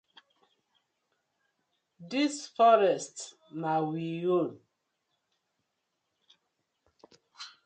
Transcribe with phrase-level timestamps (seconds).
[2.11, 3.17] Dis forest
[3.61, 4.05] na we
[4.39, 4.51] own.